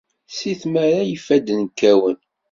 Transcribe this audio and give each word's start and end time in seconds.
Si 0.37 0.51
tmara 0.61 1.01
ifadden 1.15 1.61
kkawen. 1.69 2.17